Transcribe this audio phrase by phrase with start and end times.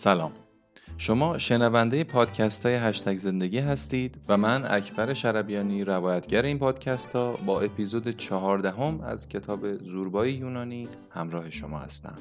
[0.00, 0.32] سلام.
[0.98, 7.32] شما شنونده پادکست های هشتگ زندگی هستید و من اکبر شربیانی روایتگر این پادکست ها
[7.46, 12.16] با اپیزود چهاردهم از کتاب زوربای یونانی همراه شما هستم.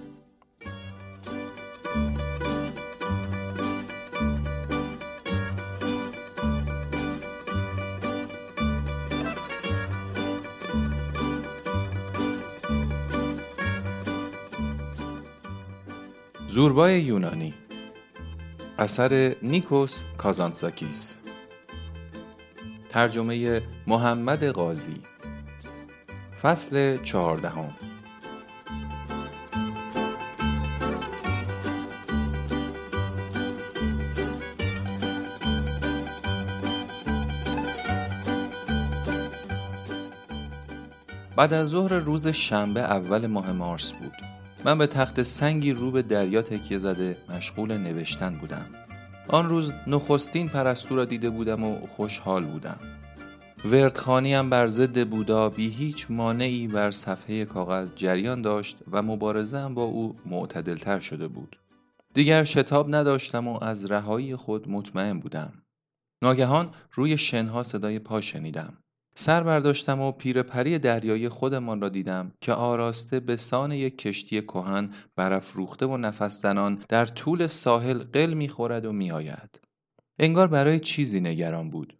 [16.48, 17.54] زوربای یونانی
[18.80, 21.20] اثر نیکوس کازانساکیس.
[22.90, 25.02] ترجمه محمد قاضی.
[26.42, 27.74] فصل چهاردهم.
[41.36, 44.29] بعد از ظهر روز شنبه اول ماه مارس بود.
[44.66, 48.66] من به تخت سنگی رو به دریا تکیه زده مشغول نوشتن بودم.
[49.28, 52.80] آن روز نخستین پرستو را دیده بودم و خوشحال بودم.
[53.66, 59.84] وردخانیم بر ضد بودا بی هیچ مانعی بر صفحه کاغذ جریان داشت و مبارزه با
[59.84, 61.60] او معتدلتر شده بود.
[62.14, 65.54] دیگر شتاب نداشتم و از رهایی خود مطمئن بودم.
[66.22, 68.78] ناگهان روی شنها صدای پا شنیدم.
[69.20, 74.94] سر برداشتم و پیرپری دریایی خودمان را دیدم که آراسته به سان یک کشتی کهن
[75.16, 79.60] برافروخته و نفس زنان در طول ساحل قل می‌خورد و میآید.
[80.20, 81.98] انگار برای چیزی نگران بود.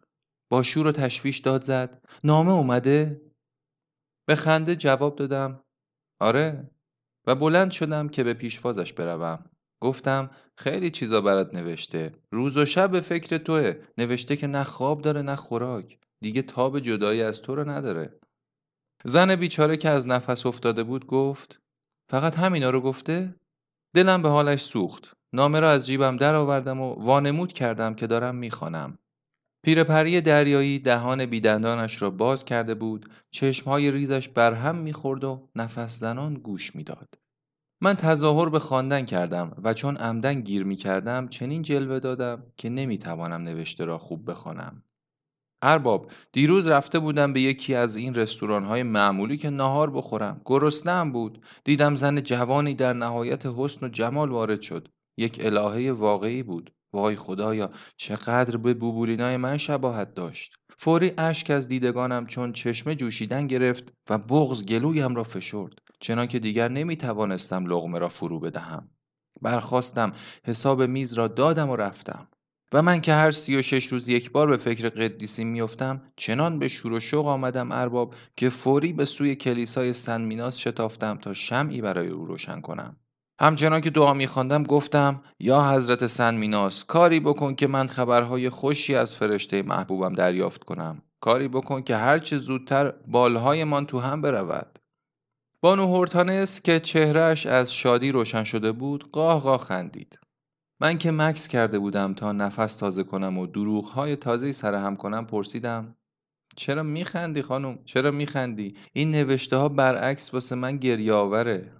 [0.50, 2.04] با شور و تشویش داد زد.
[2.24, 3.22] نامه اومده؟
[4.28, 5.64] به خنده جواب دادم.
[6.20, 6.70] آره.
[7.28, 9.46] و بلند شدم که به پیشوازش بروم.
[9.82, 12.12] گفتم خیلی چیزا برات نوشته.
[12.32, 13.74] روز و شب به فکر توه.
[13.98, 16.00] نوشته که نه خواب داره نه خوراک.
[16.22, 18.20] دیگه تاب جدایی از تو رو نداره.
[19.06, 21.60] زن بیچاره که از نفس افتاده بود گفت
[22.12, 23.36] فقط همینا رو گفته؟
[23.96, 25.14] دلم به حالش سوخت.
[25.34, 28.98] نامه را از جیبم در آوردم و وانمود کردم که دارم می‌خوانم.
[29.66, 36.34] پیرپری دریایی دهان بیدندانش را باز کرده بود چشمهای ریزش برهم می‌خورد و نفس زنان
[36.34, 37.16] گوش می‌داد.
[37.82, 42.70] من تظاهر به خواندن کردم و چون عمدن گیر می کردم چنین جلوه دادم که
[42.70, 44.84] نمی توانم نوشته را خوب بخوانم.
[45.62, 50.42] ارباب دیروز رفته بودم به یکی از این رستوران های معمولی که نهار بخورم.
[50.46, 51.46] گرسنه‌ام بود.
[51.64, 54.88] دیدم زن جوانی در نهایت حسن و جمال وارد شد.
[55.18, 56.74] یک الهه واقعی بود.
[56.94, 60.54] وای خدایا چقدر به بوبولینای من شباهت داشت.
[60.78, 65.74] فوری اشک از دیدگانم چون چشمه جوشیدن گرفت و بغز گلویم را فشرد.
[66.00, 68.90] چنانکه دیگر نمی توانستم لغمه را فرو بدهم.
[69.42, 72.28] برخواستم حساب میز را دادم و رفتم.
[72.74, 76.60] و من که هر سی و شش روز یک بار به فکر قدیسی میافتم چنان
[76.60, 81.34] به شور و شوق آمدم ارباب که فوری به سوی کلیسای سن میناس شتافتم تا
[81.34, 82.96] شمعی برای او روشن کنم.
[83.42, 88.96] همچنان که دعا میخواندم گفتم یا حضرت سن میناس کاری بکن که من خبرهای خوشی
[88.96, 91.02] از فرشته محبوبم دریافت کنم.
[91.22, 94.80] کاری بکن که هرچه زودتر بالهایمان تو هم برود.
[95.62, 100.20] بانو هورتانس که چهرهش از شادی روشن شده بود قاه قاه خندید.
[100.82, 105.26] من که مکس کرده بودم تا نفس تازه کنم و دروغهای تازه سر هم کنم
[105.26, 105.96] پرسیدم
[106.56, 111.72] چرا میخندی خانم؟ چرا میخندی؟ این نوشته ها برعکس واسه من گریه آوره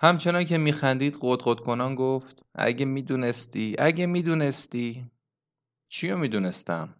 [0.00, 5.10] همچنان که میخندید قد کنان گفت اگه می‌دونستی اگه می‌دونستی.
[5.88, 6.94] چیو می‌دونستم؟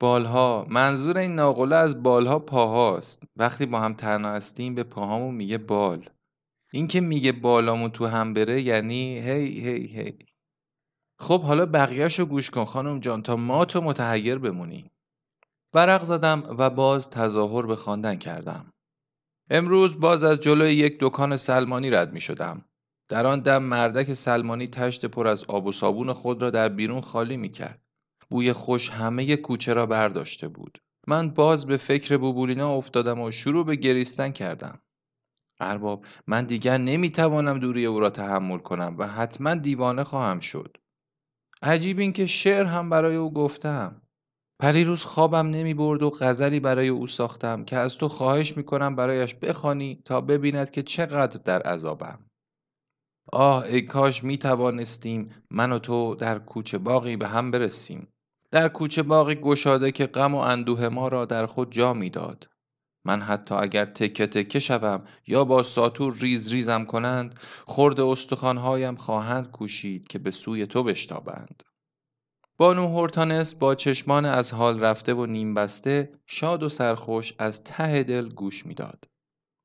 [0.00, 0.66] بالها.
[0.70, 3.22] منظور این ناقله از بالها پاهاست.
[3.36, 6.08] وقتی با هم تنها هستیم به پاهامون میگه بال.
[6.72, 10.31] این که میگه بالامون تو هم بره یعنی هی هی هی.
[11.22, 14.90] خب حالا بقیهش رو گوش کن خانم جان تا ما تو متحیر بمونی
[15.74, 18.72] ورق زدم و باز تظاهر به خواندن کردم
[19.50, 22.64] امروز باز از جلوی یک دکان سلمانی رد می شدم.
[23.08, 27.00] در آن دم مردک سلمانی تشت پر از آب و صابون خود را در بیرون
[27.00, 27.82] خالی می کرد.
[28.30, 30.78] بوی خوش همه کوچه را برداشته بود.
[31.06, 34.80] من باز به فکر بوبولینا افتادم و شروع به گریستن کردم.
[35.60, 40.76] ارباب من دیگر نمی توانم دوری او را تحمل کنم و حتما دیوانه خواهم شد.
[41.62, 44.02] عجیب این که شعر هم برای او گفتم.
[44.60, 48.96] پریروز خوابم نمی برد و غزلی برای او ساختم که از تو خواهش می کنم
[48.96, 52.18] برایش بخوانی تا ببیند که چقدر در عذابم.
[53.32, 58.08] آه ای کاش می توانستیم من و تو در کوچه باقی به هم برسیم.
[58.50, 62.51] در کوچه باقی گشاده که غم و اندوه ما را در خود جا می‌داد
[63.04, 67.34] من حتی اگر تکه تکه شوم یا با ساتور ریز ریزم کنند
[67.66, 71.62] خرد استخوانهایم خواهند کوشید که به سوی تو بشتابند
[72.58, 78.02] بانو هورتانس با چشمان از حال رفته و نیم بسته شاد و سرخوش از ته
[78.02, 79.04] دل گوش می‌داد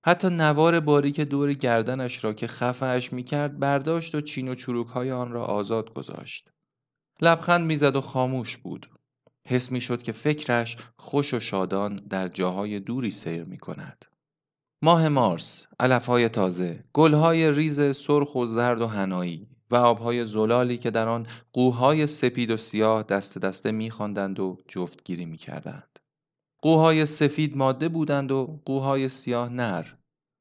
[0.06, 4.88] حتی نوار باری که دور گردنش را که خفهش می‌کرد برداشت و چین و چروک
[4.88, 6.50] های آن را آزاد گذاشت.
[7.22, 8.97] لبخند می‌زد و خاموش بود.
[9.50, 14.06] حس می شد که فکرش خوش و شادان در جاهای دوری سیر می کند.
[14.82, 20.92] ماه مارس، علفهای تازه، گلهای ریز سرخ و زرد و هنایی و آبهای زلالی که
[20.92, 26.00] در آن قوهای سپید و سیاه دست دسته میخواندند و جفتگیری می‌کردند.
[26.62, 29.86] قوهای سفید ماده بودند و قوهای سیاه نر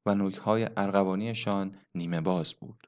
[0.05, 2.87] و نوکهای ارغوانیشان نیمه باز بود.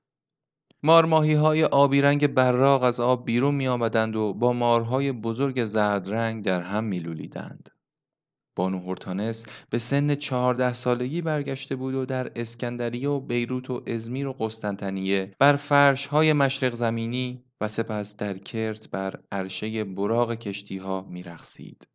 [0.83, 6.09] مارماهی های آبی رنگ براق از آب بیرون می آمدند و با مارهای بزرگ زرد
[6.09, 7.69] رنگ در هم می لولیدند.
[8.55, 14.27] بانو هورتانس به سن چهارده سالگی برگشته بود و در اسکندریه و بیروت و ازمیر
[14.27, 20.77] و قسطنطنیه بر فرش های مشرق زمینی و سپس در کرت بر عرشه براغ کشتی
[20.77, 21.87] ها می رخصید.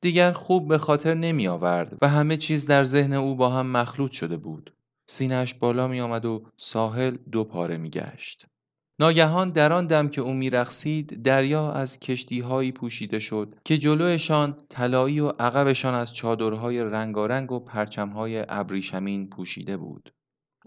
[0.00, 4.12] دیگر خوب به خاطر نمی آورد و همه چیز در ذهن او با هم مخلوط
[4.12, 4.75] شده بود.
[5.06, 8.46] سینهش بالا می آمد و ساحل دو پاره می گشت.
[8.98, 15.20] ناگهان در آن دم که او میرقصید دریا از کشتیهایی پوشیده شد که جلوشان طلایی
[15.20, 20.12] و عقبشان از چادرهای رنگارنگ و پرچمهای ابریشمین پوشیده بود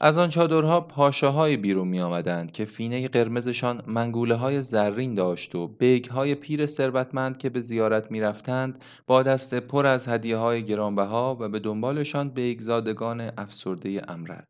[0.01, 5.68] از آن چادرها پاشاهایی بیرون می آمدند که فینه قرمزشان منگوله های زرین داشت و
[5.68, 10.63] بیگ های پیر ثروتمند که به زیارت می رفتند با دست پر از هدیه های
[10.63, 14.48] گرانبها و به دنبالشان بیگ زادگان افسرده امرد.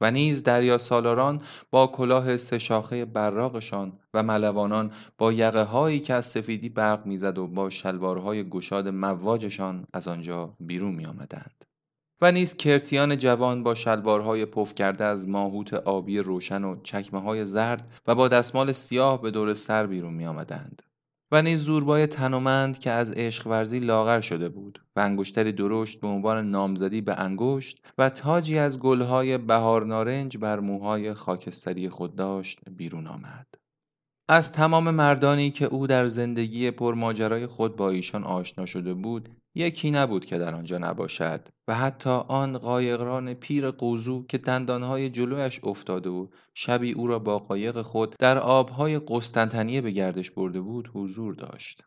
[0.00, 6.14] و نیز دریا سالاران با کلاه سه شاخه براقشان و ملوانان با یقه هایی که
[6.14, 11.73] از سفیدی برق می‌زد و با شلوارهای گشاد مواجشان از آنجا بیرون می آمدند.
[12.20, 17.44] و نیز کرتیان جوان با شلوارهای پف کرده از ماهوت آبی روشن و چکمه های
[17.44, 20.82] زرد و با دستمال سیاه به دور سر بیرون می آمدند.
[21.32, 26.06] و نیز زوربای تنومند که از عشق ورزی لاغر شده بود و انگشتری درشت به
[26.06, 32.60] عنوان نامزدی به انگشت و تاجی از گلهای بهار نارنج بر موهای خاکستری خود داشت
[32.70, 33.46] بیرون آمد.
[34.28, 39.90] از تمام مردانی که او در زندگی پرماجرای خود با ایشان آشنا شده بود یکی
[39.90, 46.10] نبود که در آنجا نباشد و حتی آن قایقران پیر قوزو که دندانهای جلویش افتاده
[46.10, 51.34] و شبی او را با قایق خود در آبهای قسطنطنیه به گردش برده بود حضور
[51.34, 51.84] داشت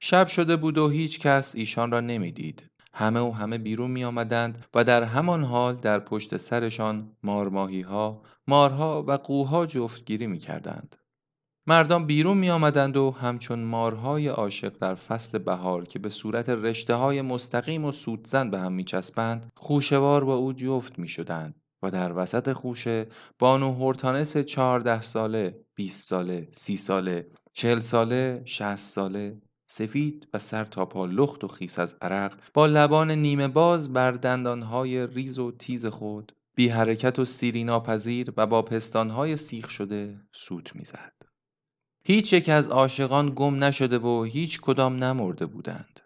[0.00, 4.66] شب شده بود و هیچ کس ایشان را نمی‌دید همه و همه بیرون می آمدند
[4.74, 10.96] و در همان حال در پشت سرشان مارماهی ها، مارها و قوها جفتگیری می کردند.
[11.66, 16.94] مردان بیرون می آمدند و همچون مارهای عاشق در فصل بهار که به صورت رشته
[16.94, 21.90] های مستقیم و سودزن به هم می چسبند خوشوار با او جفت می شدند و
[21.90, 23.06] در وسط خوشه
[23.38, 30.64] بانو هورتانس چهارده ساله، 20 ساله، سی ساله، چهل ساله، شهست ساله سفید و سر
[30.64, 35.52] تا پا لخت و خیس از عرق با لبان نیمه باز بر دندانهای ریز و
[35.52, 41.19] تیز خود بی حرکت و سیری ناپذیر و با پستانهای سیخ شده سوت می‌زد.
[42.04, 46.00] هیچ یک از عاشقان گم نشده و هیچ کدام نمرده بودند.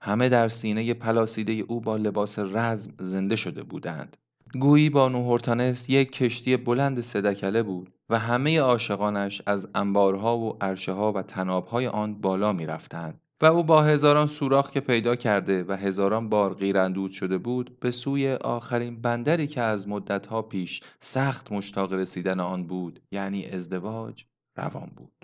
[0.00, 4.16] همه در سینه پلاسیده او با لباس رزم زنده شده بودند.
[4.60, 10.92] گویی با هورتانس یک کشتی بلند صدکله بود و همه عاشقانش از انبارها و عرشه
[10.92, 15.72] و تنابهای آن بالا می رفتند و او با هزاران سوراخ که پیدا کرده و
[15.72, 21.92] هزاران بار غیراندود شده بود به سوی آخرین بندری که از مدتها پیش سخت مشتاق
[21.92, 24.24] رسیدن آن بود یعنی ازدواج
[24.56, 25.15] روان بود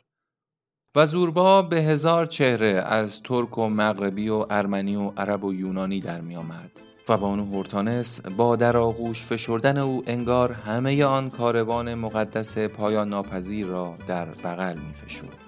[0.97, 6.01] و زوربا به هزار چهره از ترک و مغربی و ارمنی و عرب و یونانی
[6.01, 6.71] در می آمد
[7.09, 13.67] و بانو هورتانس با در آغوش فشردن او انگار همه آن کاروان مقدس پایان ناپذیر
[13.67, 15.42] را در بغل می فشرد.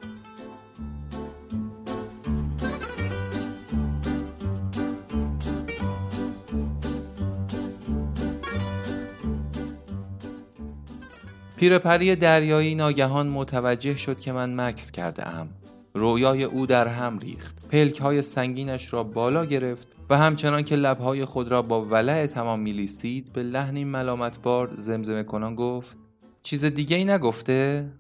[11.57, 15.49] پیرپری دریایی ناگهان متوجه شد که من مکس کرده ام.
[15.95, 17.69] رویای او در هم ریخت.
[17.69, 22.61] پلک های سنگینش را بالا گرفت و همچنان که لبهای خود را با ولع تمام
[22.61, 25.99] میلیسید به لحنی ملامتبار زمزمه کنان گفت
[26.43, 27.91] چیز دیگه ای نگفته؟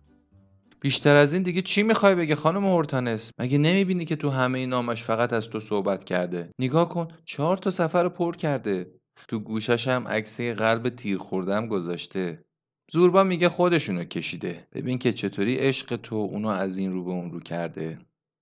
[0.80, 5.02] بیشتر از این دیگه چی می‌خوای بگه خانم هورتانس مگه نمی‌بینی که تو همه نامش
[5.02, 8.86] فقط از تو صحبت کرده نگاه کن چهار تا سفر پر کرده
[9.28, 12.44] تو گوشش هم عکسی قلب تیر خوردم گذاشته
[12.90, 14.68] زوربا میگه خودشونو کشیده.
[14.72, 17.98] ببین که چطوری عشق تو اونو از این رو به اون رو کرده.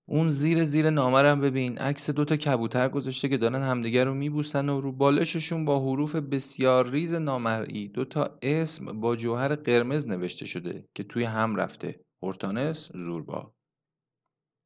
[0.09, 4.81] اون زیر زیر نامرم ببین عکس دوتا کبوتر گذاشته که دارن همدیگر رو میبوسن و
[4.81, 11.03] رو بالششون با حروف بسیار ریز نامرئی دوتا اسم با جوهر قرمز نوشته شده که
[11.03, 12.01] توی هم رفته.
[12.23, 13.55] هورتانس زوربا.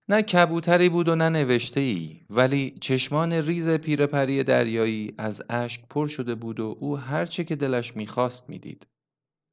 [0.08, 6.06] نه کبوتری بود و نه نوشته ای ولی چشمان ریز پیرپری دریایی از اشک پر
[6.06, 8.86] شده بود و او هرچه که دلش می‌خواست می‌دید.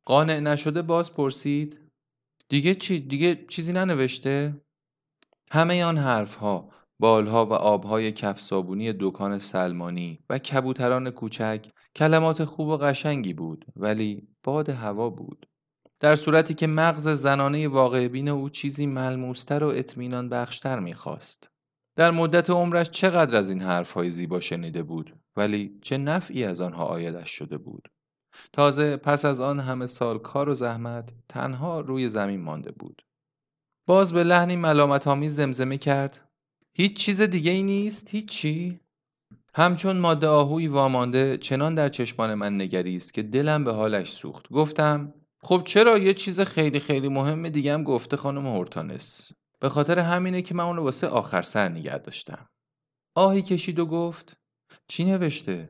[0.06, 1.80] قانع نشده باز پرسید
[2.50, 4.62] دیگه چی دیگه چیزی ننوشته
[5.52, 6.70] همه آن حرفها
[7.00, 13.66] بالها و آبهای کف صابونی دکان سلمانی و کبوتران کوچک کلمات خوب و قشنگی بود
[13.76, 15.48] ولی باد هوا بود
[16.00, 21.50] در صورتی که مغز زنانه واقع بین او چیزی ملموستر و اطمینان بخشتر می‌خواست.
[21.96, 26.86] در مدت عمرش چقدر از این حرفهای زیبا شنیده بود ولی چه نفعی از آنها
[26.86, 27.88] آیدش شده بود.
[28.54, 33.02] تازه پس از آن همه سال کار و زحمت تنها روی زمین مانده بود.
[33.88, 36.30] باز به لحنی ملامت آمیز زمزمه کرد
[36.74, 38.80] هیچ چیز دیگه ای نیست؟ هیچی؟
[39.56, 44.50] همچون ماده آهوی وامانده چنان در چشمان من نگریست که دلم به حالش سوخت.
[44.50, 45.14] گفتم
[45.44, 50.42] خب چرا یه چیز خیلی خیلی مهم دیگه هم گفته خانم هورتانس به خاطر همینه
[50.42, 52.50] که من اونو واسه آخر سر نگه داشتم
[53.16, 54.38] آهی کشید و گفت
[54.88, 55.70] چی نوشته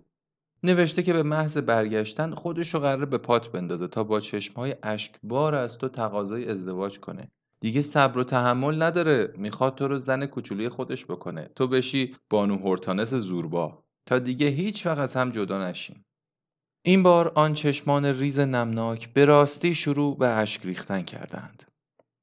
[0.63, 5.77] نوشته که به محض برگشتن خودشو قراره به پات بندازه تا با چشمهای اشکبار از
[5.77, 7.31] تو تقاضای ازدواج کنه.
[7.59, 9.33] دیگه صبر و تحمل نداره.
[9.37, 11.49] می‌خواد تو رو زن کوچولوی خودش بکنه.
[11.55, 13.83] تو بشی بانو هورتانس زوربا.
[14.05, 15.95] تا دیگه هیچ وقت از هم جدا نشین
[16.85, 21.63] این بار آن چشمان ریز نمناک به راستی شروع به اشک ریختن کردند.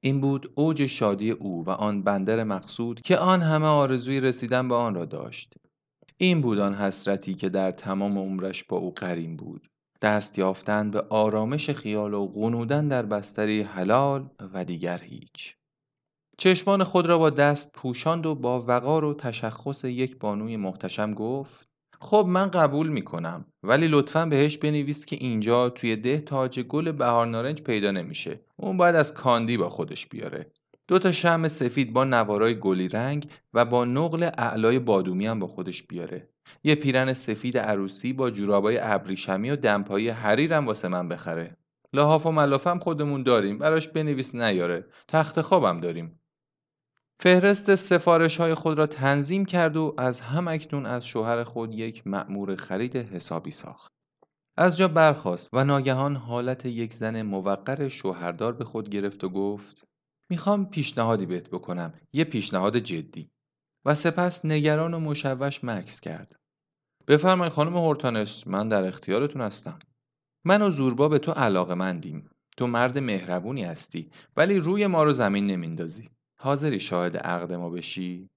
[0.00, 4.74] این بود اوج شادی او و آن بندر مقصود که آن همه آرزوی رسیدن به
[4.74, 5.54] آن را داشت.
[6.22, 9.68] این بود آن حسرتی که در تمام عمرش با او قرین بود.
[10.02, 15.54] دست یافتن به آرامش خیال و غنودن در بستری حلال و دیگر هیچ.
[16.38, 21.68] چشمان خود را با دست پوشاند و با وقار و تشخص یک بانوی محتشم گفت
[22.00, 27.26] خب من قبول می‌کنم ولی لطفا بهش بنویس که اینجا توی ده تاج گل بهار
[27.26, 30.52] نارنج پیدا نمیشه اون باید از کاندی با خودش بیاره
[30.90, 35.46] دو تا شم سفید با نوارای گلی رنگ و با نقل اعلای بادومی هم با
[35.46, 36.28] خودش بیاره.
[36.64, 41.56] یه پیرن سفید عروسی با جورابای ابریشمی و دمپایی حریرم واسه من بخره.
[41.92, 44.86] لحاف و ملافم خودمون داریم براش بنویس نیاره.
[45.08, 46.20] تخت خوابم داریم.
[47.18, 52.06] فهرست سفارش های خود را تنظیم کرد و از هم اکنون از شوهر خود یک
[52.06, 53.92] مأمور خرید حسابی ساخت.
[54.56, 59.89] از جا برخاست و ناگهان حالت یک زن موقر شوهردار به خود گرفت و گفت
[60.30, 63.30] می‌خوام پیشنهادی بهت بکنم یه پیشنهاد جدی
[63.84, 66.36] و سپس نگران و مشوش مکس کرد
[67.08, 69.78] بفرمایید خانم هورتانس من در اختیارتون هستم
[70.44, 75.12] من و زوربا به تو علاقه مندیم تو مرد مهربونی هستی ولی روی ما رو
[75.12, 76.10] زمین نمیندازی
[76.40, 78.30] حاضری شاهد عقد ما بشی؟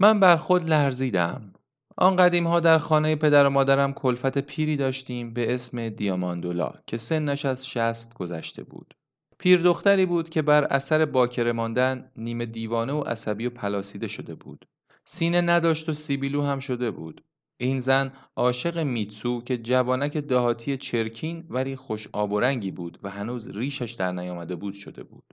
[0.00, 1.52] من بر خود لرزیدم.
[1.96, 6.96] آن قدیم ها در خانه پدر و مادرم کلفت پیری داشتیم به اسم دیاماندولا که
[6.96, 8.94] سنش از شست گذشته بود.
[9.40, 14.34] پیر دختری بود که بر اثر باکره ماندن نیمه دیوانه و عصبی و پلاسیده شده
[14.34, 14.66] بود.
[15.04, 17.24] سینه نداشت و سیبیلو هم شده بود.
[17.60, 23.10] این زن عاشق میتسو که جوانک دهاتی چرکین ولی خوش آب و رنگی بود و
[23.10, 25.24] هنوز ریشش در نیامده بود شده بود.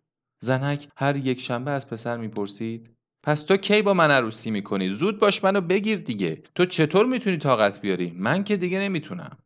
[0.44, 2.90] زنک هر یک شنبه از پسر می‌پرسید
[3.26, 7.38] پس تو کی با من عروسی می‌کنی زود باش منو بگیر دیگه تو چطور می‌تونی
[7.38, 9.38] طاقت بیاری من که دیگه نمی‌تونم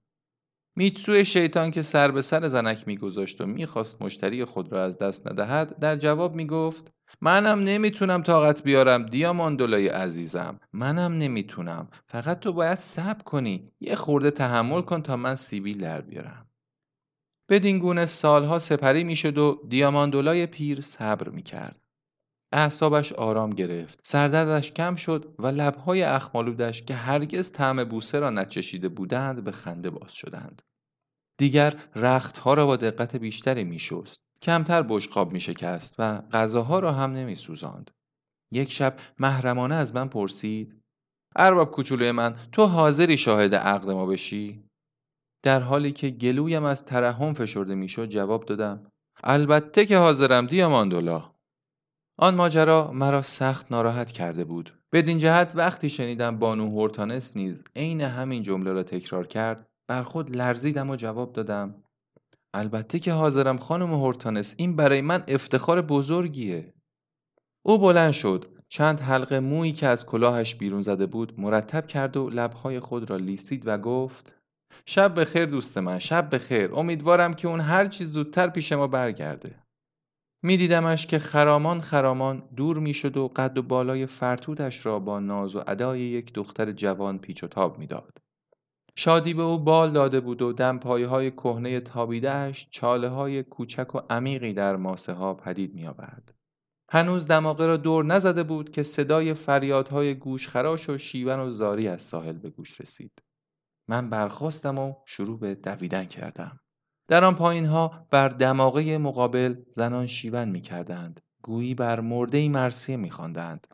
[0.75, 5.27] میتسوی شیطان که سر به سر زنک میگذاشت و می‌خواست مشتری خود را از دست
[5.27, 11.89] ندهد در جواب می‌گفت منم نمی‌تونم طاقت بیارم دیاماندولای عزیزم منم نمی‌تونم.
[12.05, 13.71] فقط تو باید صبر کنی.
[13.79, 16.49] یه خورده تحمل کن تا من سیبیل در بیارم.
[17.49, 21.83] بدین گونه سالها سپری می‌شد و دیاماندولای پیر صبر می‌کرد.
[22.53, 23.99] اعصابش آرام گرفت.
[24.03, 29.89] سردردش کم شد و لبهای اخمالودش که هرگز طعم بوسه را نچشیده بودند به خنده
[29.89, 30.61] باز شدند.
[31.39, 34.19] دیگر رختها را با دقت بیشتری میشست.
[34.41, 37.91] کمتر بشقاب میشکست و غذاها را هم نمیسوزاند.
[38.53, 40.81] یک شب محرمانه از من پرسید
[41.35, 44.63] ارباب کوچولوی من تو حاضری شاهد عقد ما بشی؟
[45.43, 48.87] در حالی که گلویم از ترحم فشرده می‌شد جواب دادم
[49.23, 51.30] البته که حاضرم دیاماندولا.
[52.23, 54.79] آن ماجرا مرا سخت ناراحت کرده بود.
[54.93, 60.35] بدین جهت وقتی شنیدم بانو هورتانس نیز عین همین جمله را تکرار کرد بر خود
[60.35, 61.75] لرزیدم و جواب دادم
[62.53, 66.73] البته که حاضرم خانم هورتانس این برای من افتخار بزرگیه.
[67.65, 72.29] او بلند شد چند حلقه مویی که از کلاهش بیرون زده بود مرتب کرد و
[72.29, 74.35] لبهای خود را لیسید و گفت
[74.85, 79.55] شب بخیر دوست من شب بخیر امیدوارم که اون هر چیز زودتر پیش ما برگرده.
[80.43, 85.63] میدیدمش که خرامان خرامان دور می‌شد و قد و بالای فرتوتش را با ناز و
[85.67, 88.17] ادای یک دختر جوان پیچ و تاب می‌داد
[88.95, 93.99] شادی به او بال داده بود و دمپایه های کهنه تابیدهش چاله های کوچک و
[94.09, 96.33] عمیقی در ماسه ها پدید می آورد.
[96.91, 102.01] هنوز دماغه را دور نزده بود که صدای فریادهای گوشخراش و شیون و زاری از
[102.01, 103.11] ساحل به گوش رسید.
[103.89, 106.59] من برخواستم و شروع به دویدن کردم.
[107.07, 111.21] در آن پایین ها بر دماغه مقابل زنان شیون می کردند.
[111.41, 113.67] گویی بر مرده مرسیه می خواندند.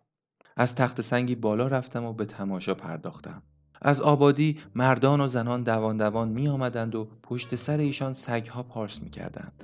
[0.57, 3.43] از تخت سنگی بالا رفتم و به تماشا پرداختم.
[3.81, 9.01] از آبادی مردان و زنان دوان دوان می آمدند و پشت سر ایشان سگها پارس
[9.01, 9.63] می کردند.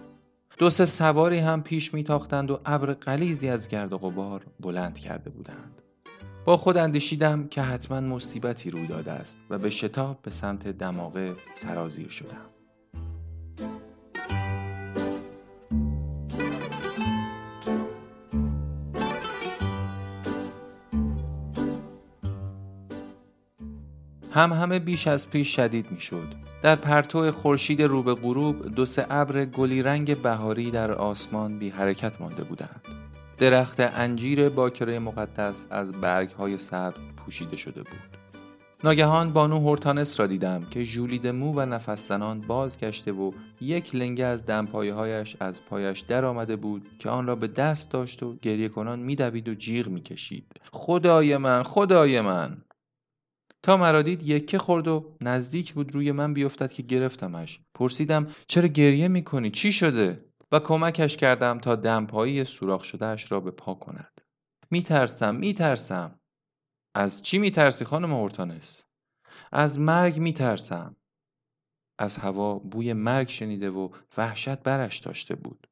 [0.57, 4.99] دو سه سواری هم پیش می تاختند و ابر قلیزی از گرد و غبار بلند
[4.99, 5.81] کرده بودند.
[6.45, 11.35] با خود اندیشیدم که حتما مصیبتی روی داده است و به شتاب به سمت دماغه
[11.55, 12.52] سرازیر شدم.
[24.33, 26.33] هم همه بیش از پیش شدید می شد.
[26.61, 31.69] در پرتو خورشید رو به غروب دو سه ابر گلی رنگ بهاری در آسمان بی
[31.69, 32.81] حرکت مانده بودند.
[33.37, 38.17] درخت انجیر باکره مقدس از برگ های سبز پوشیده شده بود.
[38.83, 44.45] ناگهان بانو هورتانس را دیدم که ژولیده مو و نفسزنان بازگشته و یک لنگه از
[44.45, 48.69] دمپایه هایش از پایش در آمده بود که آن را به دست داشت و گریه
[48.69, 52.57] کنان میدوید و جیغ می‌کشید خدای من خدای من
[53.63, 57.59] تا مرا دید یکه خورد و نزدیک بود روی من بیفتد که گرفتمش.
[57.73, 63.51] پرسیدم چرا گریه می‌کنی؟ چی شده؟ و کمکش کردم تا دمپایی سوراخ شدهش را به
[63.51, 64.21] پا کند.
[64.71, 66.19] میترسم میترسم.
[66.95, 68.83] از چی میترسی خانم هورتانس؟
[69.51, 70.95] از مرگ میترسم.
[71.99, 75.67] از هوا بوی مرگ شنیده و وحشت برش داشته بود.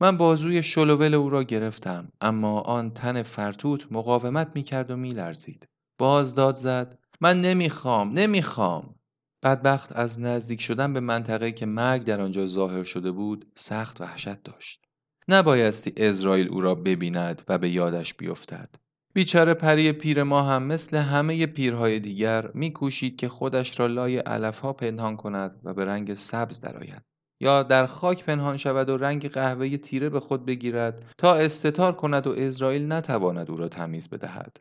[0.00, 5.68] من بازوی شلوول او را گرفتم اما آن تن فرتوت مقاومت می‌کرد و میلرزید.
[5.98, 8.94] باز داد زد من نمی‌خوام نمی‌خوام.
[9.42, 14.42] بدبخت از نزدیک شدن به منطقه که مرگ در آنجا ظاهر شده بود سخت وحشت
[14.42, 14.84] داشت.
[15.28, 18.74] نبایستی اسرائیل او را ببیند و به یادش بیفتد.
[19.14, 24.72] بیچاره پری پیر ما هم مثل همه پیرهای دیگر میکوشید که خودش را لای علفها
[24.72, 27.02] پنهان کند و به رنگ سبز درآید.
[27.40, 32.26] یا در خاک پنهان شود و رنگ قهوه تیره به خود بگیرد تا استتار کند
[32.26, 34.60] و اسرائیل نتواند او را تمیز بدهد.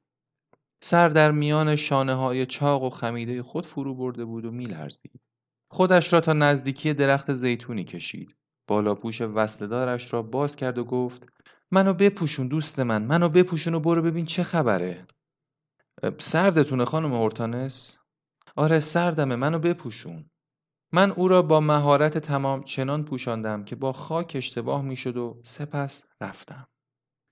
[0.81, 5.21] سر در میان شانه های چاق و خمیده خود فرو برده بود و میلرزید.
[5.71, 8.35] خودش را تا نزدیکی درخت زیتونی کشید.
[8.67, 11.27] بالاپوش وصلدارش را باز کرد و گفت
[11.71, 15.05] منو بپوشون دوست من منو بپوشون و برو ببین چه خبره
[16.17, 17.97] سردتونه خانم هورتانس
[18.55, 20.29] آره سردمه منو بپوشون
[20.93, 26.03] من او را با مهارت تمام چنان پوشاندم که با خاک اشتباه می‌شد و سپس
[26.21, 26.67] رفتم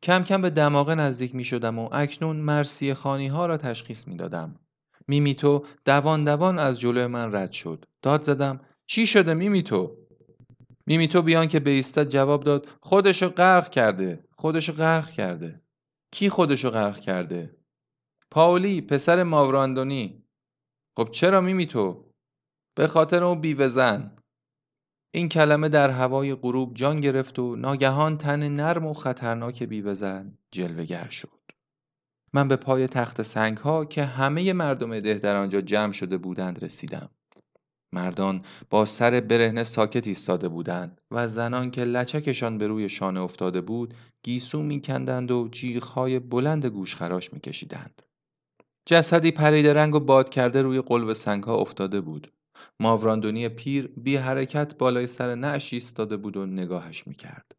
[0.04, 4.18] کم کم به دماغه نزدیک می شدم و اکنون مرسی خانی ها را تشخیص می
[4.18, 4.60] دادم.
[5.08, 7.86] میمیتو دوان دوان از جلوی من رد شد.
[8.02, 9.98] داد زدم چی شده میمیتو؟
[10.86, 14.24] میمیتو بی آن که بایستد جواب داد خودشو غرق کرده.
[14.38, 15.62] خودشو غرق کرده.
[16.12, 17.58] کی خودشو غرق کرده؟
[18.32, 20.24] پاولی پسر ماوراندونی.
[20.98, 22.12] خب چرا میمیتو؟
[22.76, 24.18] به خاطر اون بیوزن.
[25.12, 31.08] این کلمه در هوای غروب جان گرفت و ناگهان تن نرم و خطرناک بیوزن جلوگر
[31.10, 31.30] شد.
[32.34, 36.64] من به پای تخت سنگ ها که همه مردم ده در آنجا جمع شده بودند
[36.64, 37.10] رسیدم.
[37.94, 43.62] مردان با سر برهنه ساکت ایستاده بودند و زنان که لچکشان به روی شانه افتاده
[43.62, 43.94] بود
[44.24, 48.02] گیسو میکندند و جیغهای بلند گوشخراش میکشیدند.
[48.86, 52.34] جسدی پرید رنگ و باد کرده روی قلب سنگ ها افتاده بود.
[52.80, 57.56] ماوراندونی پیر بی حرکت بالای سر نعش ایستاده بود و نگاهش می‌کرد.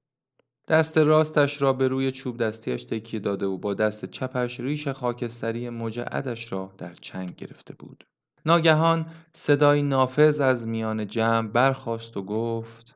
[0.68, 5.70] دست راستش را به روی چوب دستیش تکیه داده و با دست چپش ریش خاکستری
[5.70, 8.04] مجعدش را در چنگ گرفته بود.
[8.46, 12.94] ناگهان صدای نافذ از میان جمع برخاست و گفت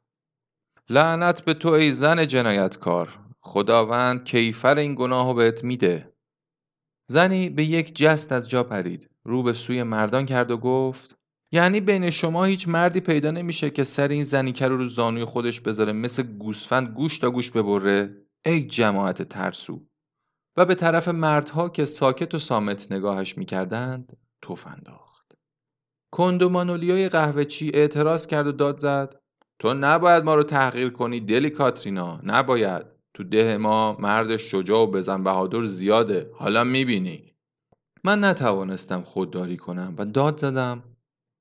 [0.90, 6.12] لعنت به تو ای زن جنایتکار خداوند کیفر این گناه بهت میده
[7.06, 11.16] زنی به یک جست از جا پرید رو به سوی مردان کرد و گفت
[11.52, 15.60] یعنی بین شما هیچ مردی پیدا نمیشه که سر این زنیکر رو رو زانوی خودش
[15.60, 18.16] بذاره مثل گوسفند گوش تا گوش ببره.
[18.44, 19.86] ای جماعت ترسو.
[20.56, 25.32] و به طرف مردها که ساکت و سامت نگاهش می‌کردند توف انداخت.
[26.12, 29.20] کندومانولیای قهوه چی اعتراض کرد و داد زد
[29.58, 32.86] تو نباید ما رو تحقیر کنی دلی کاترینا نباید.
[33.14, 37.34] تو ده ما مرد شجاع و بزن بهادر زیاده حالا می‌بینی.
[38.04, 40.82] من نتوانستم خودداری کنم و داد زدم.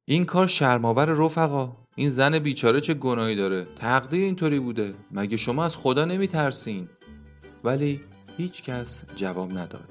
[0.05, 1.77] این کار شرماور رفقا.
[1.95, 4.93] این زن بیچاره چه گناهی داره؟ تقدیر اینطوری بوده.
[5.11, 6.89] مگه شما از خدا نمی ترسین
[7.63, 8.01] ولی
[8.37, 9.89] هیچ کس جواب نداد.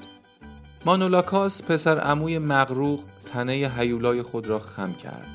[0.85, 5.27] مانولاکاس پسر عموی مغروق تنه هیولای خود را خم کرد.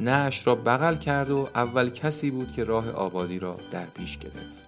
[0.00, 4.67] نش را بغل کرد و اول کسی بود که راه آبادی را در پیش گرفت.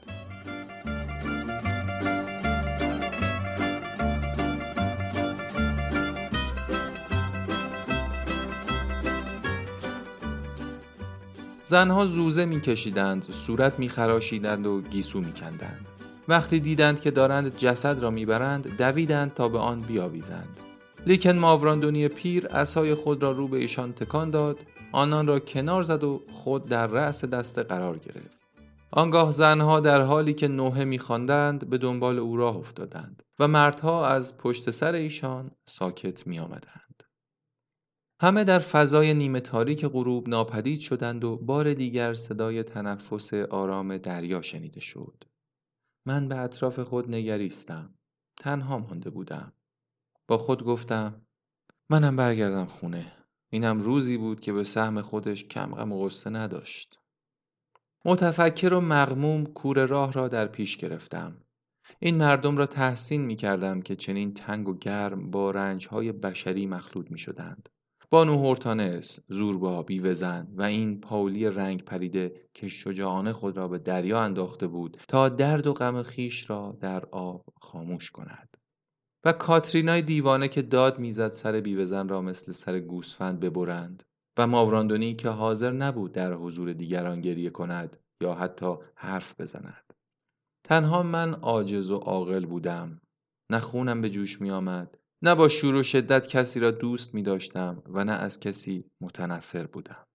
[11.70, 15.88] زنها زوزه میکشیدند صورت میخراشیدند و گیسو میکندند.
[16.28, 20.56] وقتی دیدند که دارند جسد را می‌برند دویدند تا به آن بیاویزند.
[21.06, 24.58] لیکن ماوراندونی پیر اسای خود را رو به ایشان تکان داد
[24.92, 28.40] آنان را کنار زد و خود در رأس دسته قرار گرفت.
[28.90, 34.38] آنگاه زنها در حالی که نوحه میخواندند به دنبال او راه افتادند و مردها از
[34.38, 36.89] پشت سر ایشان ساکت می آمدند.
[38.22, 44.42] همه در فضای نیمه تاریک غروب ناپدید شدند و بار دیگر صدای تنفس آرام دریا
[44.42, 45.24] شنیده شد.
[46.06, 47.94] من به اطراف خود نگریستم.
[48.40, 49.52] تنها مانده بودم.
[50.28, 51.26] با خود گفتم
[51.90, 53.12] منم برگردم خونه.
[53.50, 56.98] اینم روزی بود که به سهم خودش کم غم و غصه نداشت.
[58.04, 61.36] متفکر و مغموم کور راه را در پیش گرفتم.
[61.98, 67.10] این مردم را تحسین می کردم که چنین تنگ و گرم با رنجهای بشری مخلوط
[67.10, 67.68] می شدند.
[68.12, 74.20] بانو هورتانس، زوربا، بیوزن و این پاولی رنگ پریده که شجاعانه خود را به دریا
[74.20, 78.56] انداخته بود تا درد و غم خیش را در آب خاموش کند.
[79.24, 84.02] و کاترینای دیوانه که داد می‌زد سر بیوزن را مثل سر گوسفند ببرند
[84.38, 89.94] و ماوراندونی که حاضر نبود در حضور دیگران گریه کند یا حتی حرف بزند.
[90.64, 93.00] تنها من عاجز و عاقل بودم.
[93.50, 94.98] نه خونم به جوش می آمد.
[95.22, 99.66] نه با شور و شدت کسی را دوست می داشتم و نه از کسی متنفر
[99.66, 100.06] بودم.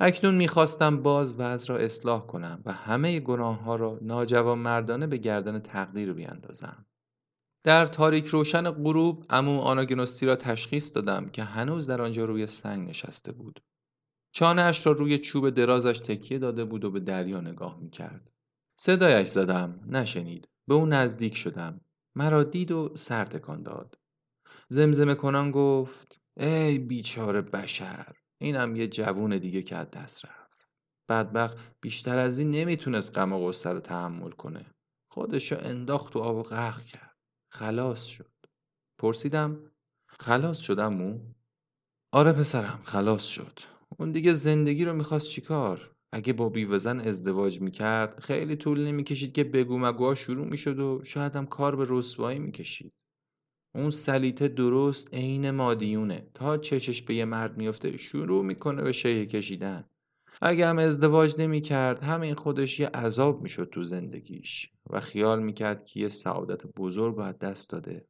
[0.00, 5.16] اکنون می‌خواستم باز وضع را اصلاح کنم و همه گناه ها را ناجوان مردانه به
[5.16, 6.86] گردن تقدیر بیاندازم.
[7.64, 12.88] در تاریک روشن غروب امو آناگنوستی را تشخیص دادم که هنوز در آنجا روی سنگ
[12.88, 13.62] نشسته بود.
[14.34, 18.30] چانهاش را روی چوب درازش تکیه داده بود و به دریا نگاه می‌کرد.
[18.78, 20.48] صدایش زدم نشنید.
[20.68, 21.80] به او نزدیک شدم.
[22.16, 23.98] مرا دید و سر تکان داد.
[24.74, 30.68] زمزمه کنان گفت ای بیچاره بشر اینم یه جوون دیگه که از دست رفت.
[31.08, 34.74] بدبخت بیشتر از این نمی‌تونست غم و غصه رو تحمل کنه.
[35.10, 37.16] خودشو انداخت و آب و غرق کرد.
[37.52, 38.32] خلاص شد
[38.98, 39.70] پرسیدم
[40.20, 41.18] خلاص شدم مو؟
[42.12, 43.60] آره پسرم خلاص شد
[43.98, 49.44] اون دیگه زندگی رو می‌خواست چیکار اگه با بیوزن ازدواج می‌کرد خیلی طول نمی‌کشید که
[49.44, 52.92] بگو مگوها شروع می‌شد و شاید هم کار به رسوایی می‌کشید
[53.74, 56.26] اون سلیته درست عین مادیونه.
[56.34, 59.84] تا چشش به یه مرد میفته شروع می‌کنه به شیه کشیدن.
[60.42, 66.00] اگه هم ازدواج نمی‌کرد همین خودش یه عذاب می‌شد تو زندگیش و خیال می‌کرد که
[66.00, 68.06] یه سعادت بزرگ باید دست داده.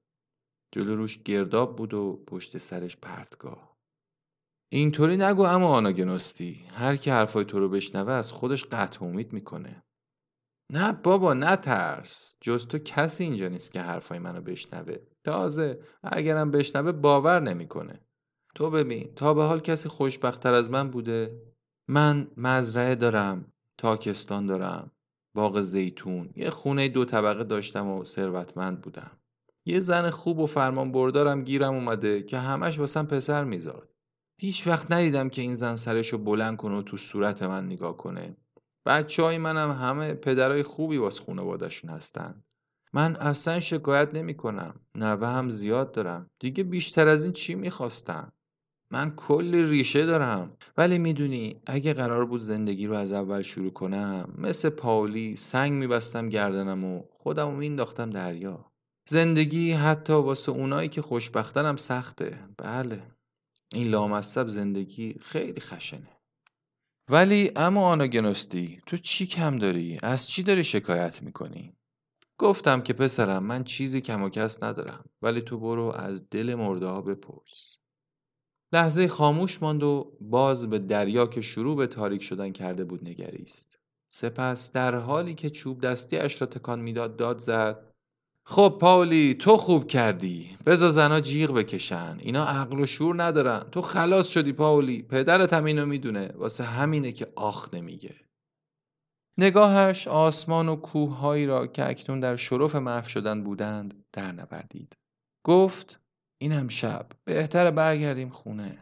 [0.72, 3.76] جلو روش گرداب بود و پشت سرش پرتگاه.
[4.72, 6.64] اینطوری نگو اما آناگنوستی.
[6.68, 9.83] هر کی حرفای تو رو بشنوه از خودش قطع امید می‌کنه.
[10.70, 12.34] نه بابا نه ترس.
[12.40, 14.94] جز تو کسی اینجا نیست که حرفای منو بشنوه.
[15.24, 18.00] تازه اگرم بشنوه باور نمی‌کنه.
[18.54, 21.42] تو ببین تا به حال کسی خوشبختتر از من بوده؟
[21.88, 24.90] من مزرعه دارم تاکستان دارم
[25.34, 26.30] باغ زیتون.
[26.36, 29.10] یه خونه دو طبقه داشتم و ثروتمند بودم.
[29.66, 33.88] یه زن خوب و فرمان بردارم گیرم اومده که همش واسم پسر میزاد
[34.40, 38.36] هیچ وقت ندیدم که این زن سرشو بلند کنه و تو صورت من نگاه کنه.
[38.86, 42.44] بچه های منم همه پدرای خوبی واس خانوادشون هستن.
[42.92, 46.30] من اصلا شکایت نمی کنم نوه هم زیاد دارم.
[46.40, 48.32] دیگه بیشتر از این چی می‌خواستم؟
[48.90, 50.56] من کلی ریشه دارم.
[50.76, 56.28] ولی می‌دونی اگه قرار بود زندگی رو از اول شروع کنم مثل پاولی سنگ میبستم
[56.28, 58.72] گردنم و خودم رو مینداختم دریا.
[59.08, 62.38] زندگی حتی واسه اونایی که خوشبختنم سخته.
[62.58, 63.02] بله.
[63.72, 66.08] این لامصب زندگی خیلی خشنه.
[67.08, 71.76] ولی اما آناگنوستی تو چی کم داری؟ از چی داری شکایت می‌کنی؟
[72.38, 76.86] گفتم که پسرم من چیزی کم و کس ندارم ولی تو برو از دل مرده
[76.86, 77.78] ها بپرس
[78.72, 83.78] لحظه خاموش ماند و باز به دریا که شروع به تاریک شدن کرده بود نگریست.
[84.08, 87.93] سپس در حالی که چوب دستی اش را تکان می‌داد داد زد
[88.46, 90.56] خب پاولی تو خوب کردی.
[90.66, 92.16] بزا زنا جیغ بکشن.
[92.20, 93.70] اینا عقل و شور ندارن.
[93.70, 95.02] تو خلاص شدی پاولی.
[95.02, 96.32] پدرت هم اینو می‌دونه.
[96.34, 98.14] واسه همینه که آخ نمیگه.
[99.38, 104.96] نگاهش آسمان و کوههایی را که اکنون در شرف محو شدن بودند در نوردید
[105.46, 106.00] گفت
[106.38, 107.06] این شب.
[107.24, 108.78] بهتر برگردیم خونه.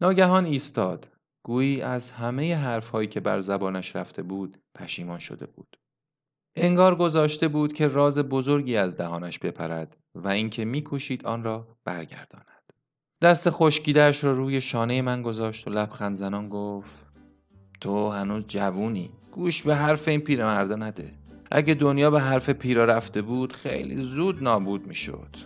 [0.00, 1.10] ناگهان ایستاد.
[1.46, 5.76] گویی از همه حرفهایی که بر زبانش رفته بود پشیمان شده بود.
[6.56, 12.72] انگار گذاشته بود که راز بزرگی از دهانش بپرد و اینکه میکوشید آن را برگرداند.
[13.22, 17.04] دست خشکیدهش را روی شانه من گذاشت و لبخند زنان گفت
[17.80, 21.14] تو هنوز جوونی گوش به حرف این پیرمردا نده.
[21.50, 25.36] اگه دنیا به حرف پیرا رفته بود خیلی زود نابود می‌شد.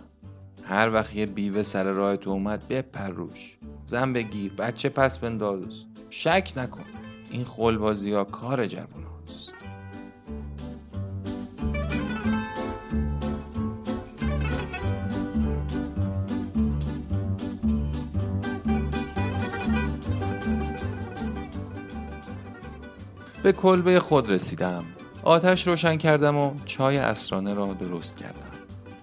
[0.63, 5.85] هر وقت یه بیوه سر راه تو اومد بپر روش زن بگیر بچه پس بنداز.
[6.09, 6.85] شک نکن
[7.31, 9.05] این خلبازی ها کار جوون.
[23.43, 24.85] به کلبه خود رسیدم.
[25.23, 28.51] آتش روشن کردم و چای اسرانه را درست کردم.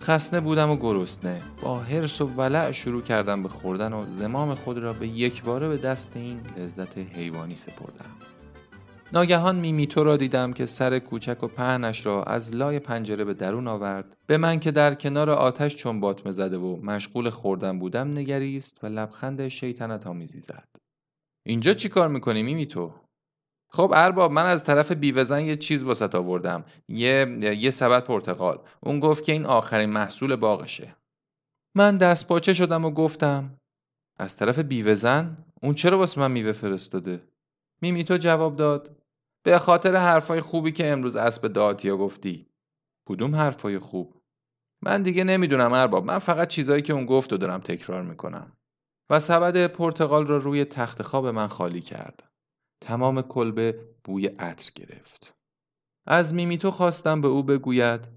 [0.02, 1.42] خسنه بودم و گرسنه.
[1.62, 5.68] با حرس و ولع شروع کردم به خوردن و زمام خود را به یک باره
[5.68, 8.10] به دست این لذت حیوانی سپردم.
[9.12, 13.68] ناگهان میمیتو را دیدم که سر کوچک و پهنش را از لای پنجره به درون
[13.68, 14.16] آورد.
[14.26, 18.86] به من که در کنار آتش چون باطمه زده و مشغول خوردن بودم نگریست و
[18.86, 20.68] لبخند شیطنت آمیزی زد.
[21.46, 22.92] اینجا چی کار می‌کنی میمیتو؟
[23.76, 26.64] خب ارباب من از طرف بیوزن یه چیز واسط آوردم.
[26.88, 28.58] یه یه سبد پرتقال.
[28.80, 30.96] اون گفت که این آخرین محصول باغشه.
[31.74, 33.58] من دست پاچه شدم و گفتم
[34.18, 37.28] از طرف بیوزن؟ اون چرا واسه من میوه فرستاده؟
[37.82, 38.96] میمی تو جواب داد
[39.44, 42.46] به خاطر حرفای خوبی که امروز اسب داتیا گفتی.
[43.08, 44.20] کدوم حرفای خوب؟
[44.82, 48.52] من دیگه نمی‌دونم ارباب من فقط چیزایی که اون گفت و دارم تکرار می‌کنم.
[49.10, 52.35] و سبد پرتقال را روی تخت خواب من خالی کرد.
[52.80, 55.34] تمام کلبه بوی عطر گرفت.
[56.06, 58.08] از میمیتو خواستم به او بگوید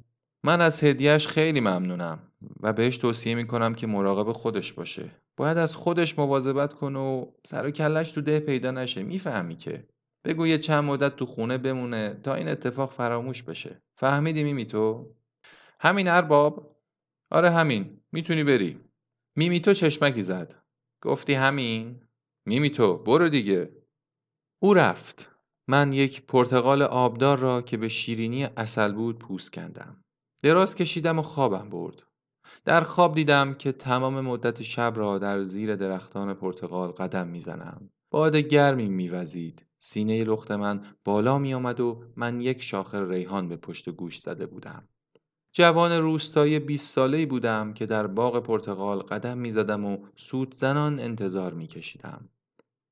[0.44, 5.12] من از هدیهش خیلی ممنونم و بهش توصیه می‌کنم که مراقب خودش باشه.
[5.38, 9.04] باید از خودش مواظبت کنه و سر و کلش تو ده پیدا نشه.
[9.04, 9.88] می‌فهمی که.
[10.26, 13.82] بگو یه چند مدت تو خونه بمونه تا این اتفاق فراموش بشه.
[13.96, 15.16] فهمیدی میمیتو
[15.80, 16.76] همین ارباب؟
[17.32, 18.02] آره همین.
[18.12, 18.80] می‌تونی بری.
[19.36, 20.56] میمیتو چشمکی زد.
[21.02, 22.02] گفتی همین؟
[22.46, 23.79] میمیتو برو دیگه.
[24.62, 25.30] او رفت.
[25.68, 30.04] من یک پرتقال آبدار را که به شیرینی اصل بود پوست کندم.
[30.44, 32.04] دراز کشیدم و خوابم برد.
[32.66, 37.90] در خواب دیدم که تمام مدت شب را در زیر درختان پرتقال قدم می‌زنم.
[38.12, 39.66] باد گرمی میوزید.
[39.78, 44.46] سینه لخت من بالا می آمد و من یک شاخه ریحان به پشت گوش زده
[44.46, 44.88] بودم.
[45.52, 51.54] جوان روستایی 20 ساله‌ای بودم که در باغ پرتقال قدم می‌زدم و سود زنان انتظار
[51.54, 52.30] میکشیدم.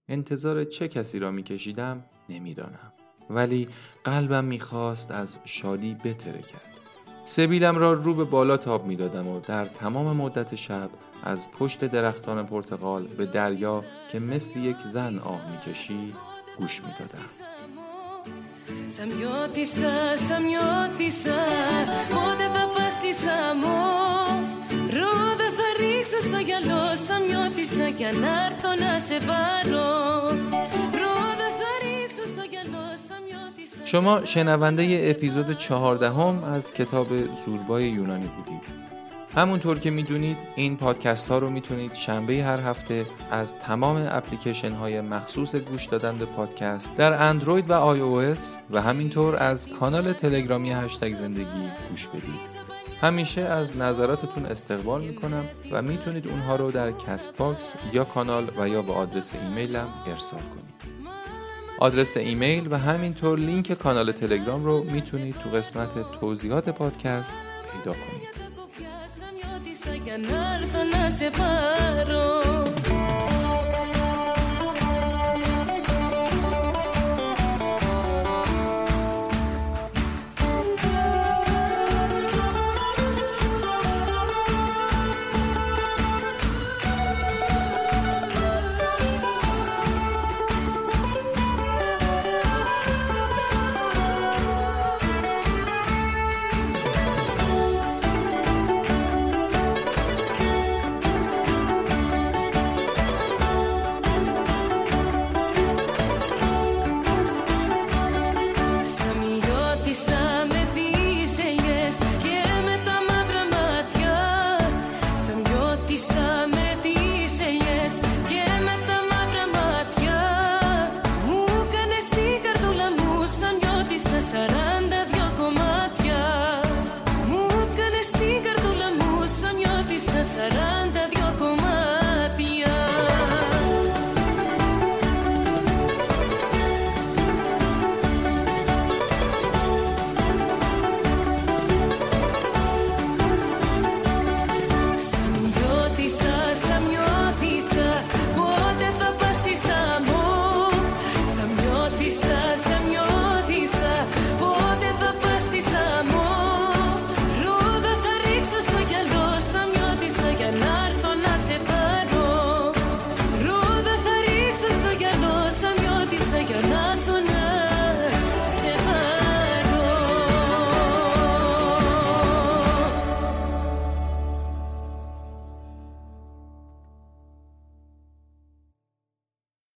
[0.10, 2.92] انتظار چه کسی را میکشیدم نمی‌دانم.
[3.30, 3.68] ولی
[4.04, 6.62] قلبم می‌خواست از شادی بتره کرد.
[7.26, 10.90] سبیلم را رو به بالا تاب می‌دادم و در تمام مدت شب
[11.24, 16.16] از پشت درختان پرتقال به دریا که مثل یک زن آه می‌کشید
[16.58, 17.26] گوش می‌دادم.
[26.07, 29.89] ρίξω στο γυαλό σαν μιώτησα κι αν έρθω να σε πάρω
[31.01, 37.09] Ρόδα θα ρίξω στο γυαλό σαν μιώτησα شما شنونده ی اپیزود چهاردهم از کتاب
[37.45, 38.83] زوربای یونانی بودید
[39.35, 45.01] همونطور که میدونید این پادکست ها رو میتونید شنبه هر هفته از تمام اپلیکیشن های
[45.01, 50.13] مخصوص گوش دادن به پادکست در اندروید و آی او اس و همینطور از کانال
[50.13, 52.56] تلگرامی هشتگ زندگی گوش بدید
[53.02, 58.82] همیشه از نظراتتون استقبال می‌کنم و می‌تونید اونها رو در Castbox یا کانال و یا
[58.82, 60.68] به آدرس ایمیلم ارسال کنید.
[61.80, 67.38] آدرس ایمیل و همینطور لینک کانال تلگرام رو می‌تونید تو قسمت توضیحات پادکست
[67.72, 68.38] پیدا کنید.